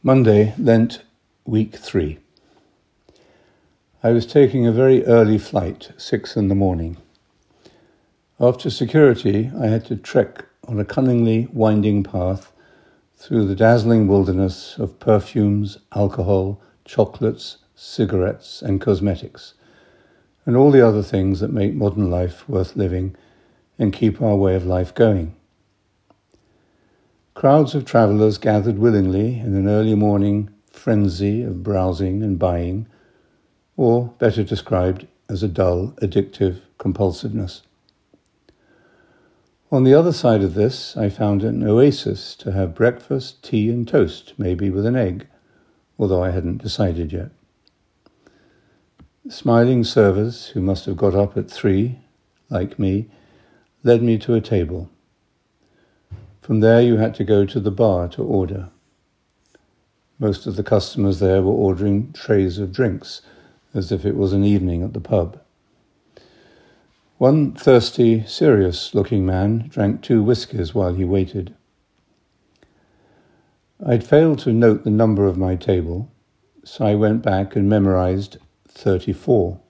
[0.00, 1.02] Monday, Lent,
[1.44, 2.20] week three.
[4.00, 6.98] I was taking a very early flight, six in the morning.
[8.38, 12.52] After security, I had to trek on a cunningly winding path
[13.16, 19.54] through the dazzling wilderness of perfumes, alcohol, chocolates, cigarettes, and cosmetics,
[20.46, 23.16] and all the other things that make modern life worth living
[23.80, 25.34] and keep our way of life going.
[27.38, 32.88] Crowds of travellers gathered willingly in an early morning frenzy of browsing and buying,
[33.76, 37.62] or better described as a dull, addictive compulsiveness.
[39.70, 43.86] On the other side of this, I found an oasis to have breakfast, tea, and
[43.86, 45.28] toast, maybe with an egg,
[45.96, 47.30] although I hadn't decided yet.
[49.28, 52.00] Smiling servers, who must have got up at three,
[52.50, 53.08] like me,
[53.84, 54.90] led me to a table.
[56.40, 58.70] From there, you had to go to the bar to order.
[60.18, 63.22] Most of the customers there were ordering trays of drinks,
[63.74, 65.38] as if it was an evening at the pub.
[67.18, 71.54] One thirsty, serious looking man drank two whiskies while he waited.
[73.84, 76.10] I'd failed to note the number of my table,
[76.64, 79.60] so I went back and memorized 34.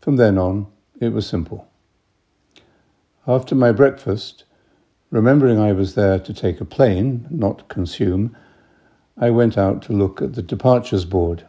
[0.00, 0.66] From then on,
[1.00, 1.68] it was simple.
[3.26, 4.44] After my breakfast,
[5.12, 8.34] Remembering I was there to take a plane, not consume,
[9.18, 11.46] I went out to look at the departures board.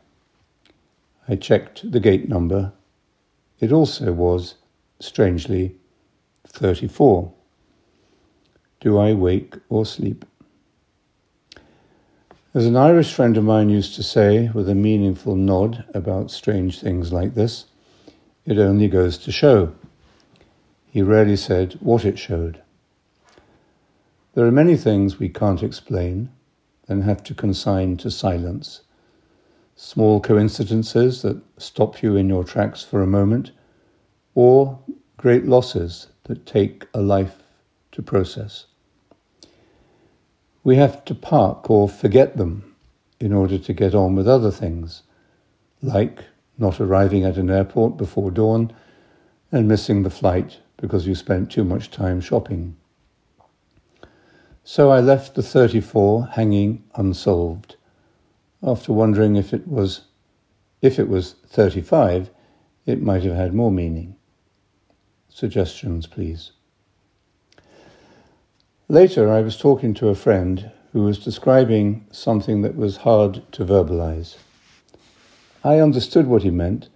[1.30, 2.74] I checked the gate number.
[3.62, 4.56] It also was,
[5.00, 5.78] strangely,
[6.46, 7.32] 34.
[8.82, 10.26] Do I wake or sleep?
[12.54, 16.82] As an Irish friend of mine used to say with a meaningful nod about strange
[16.82, 17.68] things like this,
[18.46, 19.74] it only goes to show.
[20.92, 22.62] He rarely said what it showed.
[24.36, 26.32] There are many things we can't explain
[26.88, 28.82] and have to consign to silence.
[29.76, 33.52] Small coincidences that stop you in your tracks for a moment,
[34.34, 34.80] or
[35.18, 37.44] great losses that take a life
[37.92, 38.66] to process.
[40.64, 42.76] We have to park or forget them
[43.20, 45.04] in order to get on with other things,
[45.84, 46.24] like
[46.58, 48.74] not arriving at an airport before dawn
[49.52, 52.76] and missing the flight because you spent too much time shopping.
[54.64, 57.76] So I left the 34 hanging unsolved.
[58.62, 60.02] After wondering if it was
[60.82, 62.30] if it was 35,
[62.86, 64.16] it might have had more meaning.
[65.30, 66.52] Suggestions, please.
[68.90, 73.66] Later, I was talking to a friend who was describing something that was hard to
[73.66, 74.36] verbalize.
[75.64, 76.90] I understood what he meant,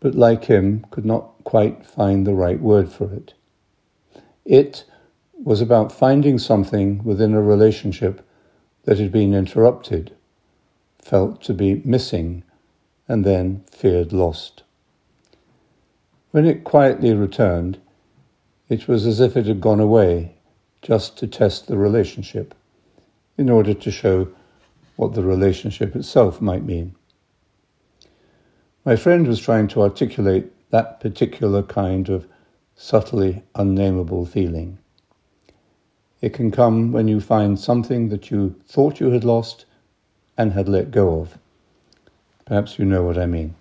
[0.00, 3.34] but like him, could not quite find the right word for it.
[4.46, 4.84] It
[5.44, 8.26] was about finding something within a relationship
[8.84, 10.14] that had been interrupted,
[11.00, 12.44] felt to be missing,
[13.08, 14.62] and then feared lost.
[16.30, 17.78] When it quietly returned,
[18.68, 20.36] it was as if it had gone away
[20.80, 22.54] just to test the relationship,
[23.36, 24.28] in order to show
[24.96, 26.94] what the relationship itself might mean.
[28.84, 32.26] My friend was trying to articulate that particular kind of
[32.74, 34.78] subtly unnameable feeling.
[36.22, 39.66] It can come when you find something that you thought you had lost
[40.38, 41.36] and had let go of.
[42.46, 43.56] Perhaps you know what I mean.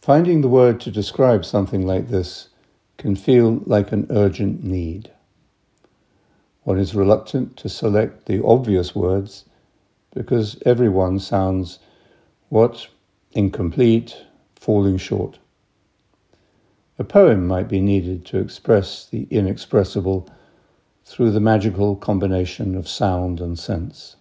[0.00, 2.48] Finding the word to describe something like this
[2.96, 5.10] can feel like an urgent need.
[6.64, 9.44] One is reluctant to select the obvious words
[10.14, 11.78] because everyone sounds
[12.48, 12.88] what?
[13.32, 14.24] Incomplete,
[14.56, 15.38] falling short.
[17.00, 20.28] A poem might be needed to express the inexpressible
[21.06, 24.16] through the magical combination of sound and sense.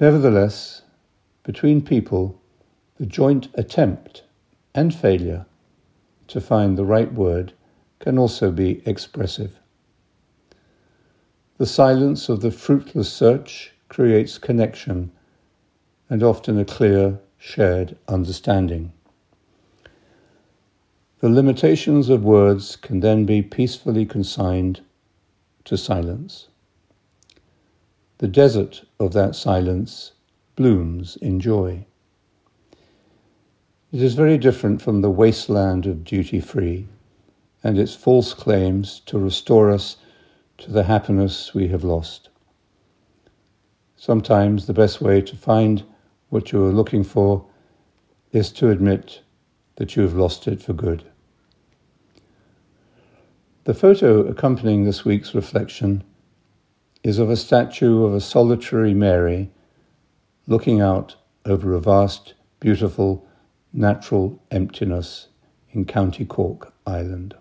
[0.00, 0.80] Nevertheless,
[1.42, 2.40] between people,
[2.96, 4.22] the joint attempt
[4.74, 5.44] and failure
[6.28, 7.52] to find the right word
[7.98, 9.60] can also be expressive.
[11.58, 15.12] The silence of the fruitless search creates connection
[16.08, 18.94] and often a clear, shared understanding.
[21.20, 24.80] The limitations of words can then be peacefully consigned
[25.64, 26.48] to silence.
[28.16, 30.12] The desert of that silence
[30.56, 31.84] blooms in joy.
[33.92, 36.88] It is very different from the wasteland of duty free
[37.62, 39.98] and its false claims to restore us
[40.56, 42.30] to the happiness we have lost.
[43.94, 45.84] Sometimes the best way to find
[46.30, 47.44] what you are looking for
[48.32, 49.20] is to admit
[49.76, 51.09] that you have lost it for good.
[53.70, 56.02] The photo accompanying this week's reflection
[57.04, 59.52] is of a statue of a solitary Mary
[60.48, 61.14] looking out
[61.44, 63.24] over a vast, beautiful,
[63.72, 65.28] natural emptiness
[65.70, 67.36] in County Cork Ireland.